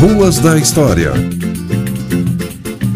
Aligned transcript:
Ruas 0.00 0.38
da 0.38 0.56
História. 0.56 1.12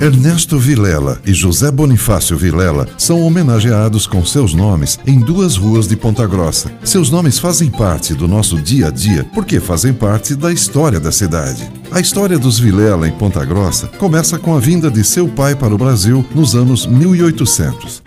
Ernesto 0.00 0.58
Vilela 0.58 1.20
e 1.26 1.34
José 1.34 1.70
Bonifácio 1.70 2.38
Vilela 2.38 2.88
são 2.96 3.20
homenageados 3.20 4.06
com 4.06 4.24
seus 4.24 4.54
nomes 4.54 4.98
em 5.06 5.20
duas 5.20 5.56
ruas 5.56 5.86
de 5.86 5.94
Ponta 5.94 6.26
Grossa. 6.26 6.72
Seus 6.82 7.10
nomes 7.10 7.38
fazem 7.38 7.70
parte 7.70 8.14
do 8.14 8.26
nosso 8.26 8.56
dia 8.58 8.86
a 8.86 8.90
dia 8.90 9.26
porque 9.34 9.60
fazem 9.60 9.92
parte 9.92 10.34
da 10.34 10.50
história 10.50 10.98
da 10.98 11.12
cidade. 11.12 11.70
A 11.90 12.00
história 12.00 12.38
dos 12.38 12.58
Vilela 12.58 13.06
em 13.06 13.12
Ponta 13.12 13.44
Grossa 13.44 13.88
começa 13.98 14.38
com 14.38 14.56
a 14.56 14.58
vinda 14.58 14.90
de 14.90 15.04
seu 15.04 15.28
pai 15.28 15.54
para 15.54 15.74
o 15.74 15.78
Brasil 15.78 16.24
nos 16.34 16.54
anos 16.54 16.86
1800. 16.86 18.02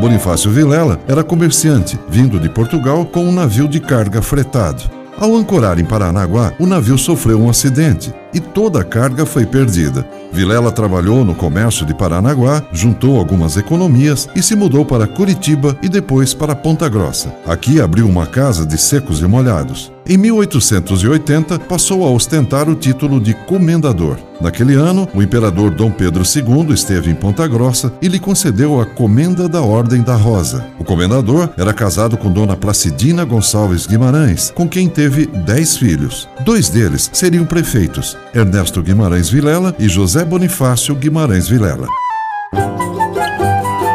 Bonifácio 0.00 0.50
Vilela 0.50 0.98
era 1.06 1.22
comerciante, 1.22 2.00
vindo 2.08 2.40
de 2.40 2.48
Portugal 2.48 3.04
com 3.04 3.26
um 3.26 3.32
navio 3.32 3.68
de 3.68 3.80
carga 3.80 4.22
fretado. 4.22 5.03
Ao 5.18 5.34
ancorar 5.36 5.78
em 5.78 5.84
Paranaguá, 5.84 6.52
o 6.58 6.66
navio 6.66 6.98
sofreu 6.98 7.40
um 7.40 7.48
acidente 7.48 8.12
e 8.34 8.40
toda 8.40 8.80
a 8.80 8.84
carga 8.84 9.24
foi 9.24 9.46
perdida. 9.46 10.06
Vilela 10.32 10.72
trabalhou 10.72 11.24
no 11.24 11.34
comércio 11.34 11.86
de 11.86 11.94
Paranaguá, 11.94 12.64
juntou 12.72 13.16
algumas 13.16 13.56
economias 13.56 14.28
e 14.34 14.42
se 14.42 14.56
mudou 14.56 14.84
para 14.84 15.06
Curitiba 15.06 15.76
e 15.80 15.88
depois 15.88 16.34
para 16.34 16.56
Ponta 16.56 16.88
Grossa. 16.88 17.32
Aqui 17.46 17.80
abriu 17.80 18.08
uma 18.08 18.26
casa 18.26 18.66
de 18.66 18.76
secos 18.76 19.20
e 19.20 19.26
molhados. 19.26 19.92
Em 20.06 20.18
1880, 20.18 21.60
passou 21.60 22.04
a 22.04 22.10
ostentar 22.10 22.68
o 22.68 22.74
título 22.74 23.18
de 23.20 23.32
comendador. 23.32 24.18
Naquele 24.40 24.74
ano, 24.74 25.08
o 25.14 25.22
imperador 25.22 25.70
Dom 25.70 25.90
Pedro 25.90 26.22
II 26.24 26.74
esteve 26.74 27.10
em 27.10 27.14
Ponta 27.14 27.46
Grossa 27.46 27.92
e 28.02 28.08
lhe 28.08 28.18
concedeu 28.18 28.80
a 28.80 28.84
Comenda 28.84 29.48
da 29.48 29.62
Ordem 29.62 30.02
da 30.02 30.14
Rosa. 30.14 30.66
O 30.78 30.84
comendador 30.84 31.48
era 31.56 31.72
casado 31.72 32.18
com 32.18 32.30
Dona 32.30 32.56
Placidina 32.56 33.24
Gonçalves 33.24 33.86
Guimarães, 33.86 34.52
com 34.54 34.68
quem 34.68 34.88
teve 34.88 35.24
dez 35.26 35.76
filhos. 35.76 36.28
Dois 36.44 36.68
deles 36.68 37.08
seriam 37.12 37.46
prefeitos, 37.46 38.18
Ernesto 38.32 38.82
Guimarães 38.82 39.28
Vilela 39.28 39.74
e 39.78 39.88
José 39.88 40.24
Bonifácio 40.24 40.94
Guimarães 40.94 41.48
Vilela. 41.48 41.88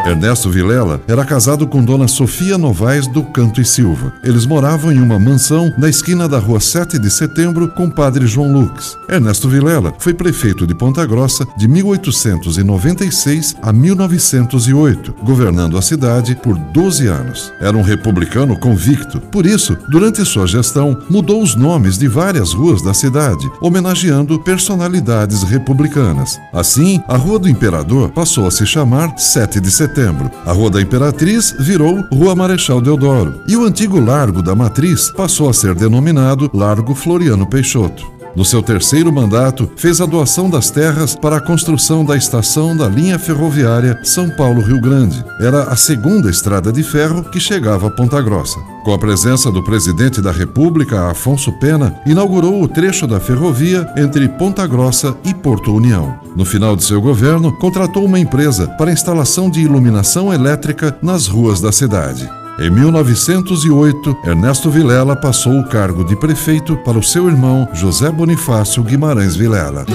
Ernesto 0.09 0.49
Vilela 0.49 0.99
era 1.07 1.23
casado 1.23 1.67
com 1.67 1.83
Dona 1.83 2.07
Sofia 2.07 2.57
Novaes 2.57 3.05
do 3.05 3.21
Canto 3.23 3.61
e 3.61 3.65
Silva. 3.65 4.11
Eles 4.23 4.43
moravam 4.43 4.91
em 4.91 4.99
uma 4.99 5.19
mansão 5.19 5.71
na 5.77 5.87
esquina 5.87 6.27
da 6.27 6.39
rua 6.39 6.59
7 6.59 6.97
de 6.97 7.11
setembro 7.11 7.67
com 7.69 7.87
Padre 7.89 8.25
João 8.25 8.51
Lux. 8.51 8.97
Ernesto 9.07 9.47
Vilela 9.47 9.93
foi 9.99 10.15
prefeito 10.15 10.65
de 10.65 10.73
Ponta 10.73 11.05
Grossa 11.05 11.45
de 11.55 11.67
1896 11.67 13.55
a 13.61 13.71
1908, 13.71 15.13
governando 15.23 15.77
a 15.77 15.81
cidade 15.81 16.35
por 16.35 16.57
12 16.57 17.05
anos. 17.05 17.53
Era 17.61 17.77
um 17.77 17.83
republicano 17.83 18.57
convicto, 18.57 19.21
por 19.21 19.45
isso, 19.45 19.77
durante 19.89 20.25
sua 20.25 20.47
gestão, 20.47 20.97
mudou 21.07 21.43
os 21.43 21.53
nomes 21.53 21.99
de 21.99 22.07
várias 22.07 22.51
ruas 22.51 22.81
da 22.81 22.95
cidade, 22.95 23.47
homenageando 23.61 24.39
personalidades 24.39 25.43
republicanas. 25.43 26.39
Assim, 26.51 26.99
a 27.07 27.15
Rua 27.15 27.37
do 27.37 27.47
Imperador 27.47 28.09
passou 28.09 28.47
a 28.47 28.51
se 28.51 28.65
chamar 28.65 29.15
7 29.15 29.59
de 29.59 29.69
setembro 29.69 29.98
setembro. 29.99 30.31
A 30.45 30.53
Rua 30.53 30.69
da 30.69 30.81
Imperatriz 30.81 31.53
virou 31.59 32.01
Rua 32.11 32.33
Marechal 32.33 32.79
Deodoro 32.79 33.41
e 33.47 33.57
o 33.57 33.65
antigo 33.65 33.99
Largo 33.99 34.41
da 34.41 34.55
Matriz 34.55 35.11
passou 35.11 35.49
a 35.49 35.53
ser 35.53 35.75
denominado 35.75 36.49
Largo 36.53 36.95
Floriano 36.95 37.45
Peixoto. 37.45 38.18
No 38.35 38.45
seu 38.45 38.61
terceiro 38.61 39.11
mandato, 39.11 39.69
fez 39.75 39.99
a 39.99 40.05
doação 40.05 40.49
das 40.49 40.69
terras 40.69 41.15
para 41.15 41.37
a 41.37 41.41
construção 41.41 42.05
da 42.05 42.15
estação 42.15 42.75
da 42.75 42.87
linha 42.87 43.17
ferroviária 43.17 43.99
São 44.03 44.29
Paulo-Rio 44.29 44.79
Grande. 44.79 45.23
Era 45.39 45.63
a 45.63 45.75
segunda 45.75 46.29
estrada 46.29 46.71
de 46.71 46.83
ferro 46.83 47.23
que 47.23 47.39
chegava 47.39 47.87
a 47.87 47.91
Ponta 47.91 48.21
Grossa. 48.21 48.59
Com 48.83 48.93
a 48.93 48.99
presença 48.99 49.51
do 49.51 49.63
presidente 49.63 50.21
da 50.21 50.31
República, 50.31 51.09
Afonso 51.09 51.51
Pena, 51.59 51.99
inaugurou 52.05 52.61
o 52.61 52.67
trecho 52.67 53.05
da 53.05 53.19
ferrovia 53.19 53.87
entre 53.97 54.27
Ponta 54.29 54.65
Grossa 54.65 55.15
e 55.23 55.33
Porto 55.33 55.75
União. 55.75 56.19
No 56.35 56.45
final 56.45 56.75
de 56.75 56.83
seu 56.83 57.01
governo, 57.01 57.51
contratou 57.57 58.05
uma 58.05 58.19
empresa 58.19 58.67
para 58.67 58.89
a 58.89 58.93
instalação 58.93 59.49
de 59.49 59.61
iluminação 59.61 60.33
elétrica 60.33 60.97
nas 61.01 61.27
ruas 61.27 61.59
da 61.59 61.71
cidade. 61.71 62.29
Em 62.61 62.69
1908, 62.69 64.17
Ernesto 64.25 64.69
Vilela 64.69 65.15
passou 65.15 65.57
o 65.57 65.63
cargo 65.63 66.03
de 66.03 66.13
prefeito 66.17 66.75
para 66.75 66.99
o 66.99 67.03
seu 67.03 67.29
irmão 67.29 67.69
José 67.73 68.11
Bonifácio 68.11 68.83
Guimarães 68.83 69.33
Vilela. 69.33 69.85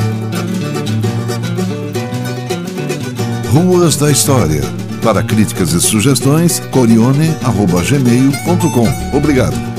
Ruas 3.50 3.96
da 3.96 4.10
História. 4.10 4.62
Para 5.02 5.22
críticas 5.22 5.74
e 5.74 5.80
sugestões, 5.80 6.58
corione.gmail.com. 6.70 9.14
Obrigado. 9.14 9.73